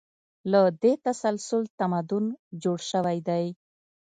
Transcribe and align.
له 0.51 0.61
دې 0.81 0.93
تسلسل 1.05 1.63
تمدن 1.79 2.25
جوړ 2.63 2.79
شوی 2.91 3.17
دی. 3.27 3.45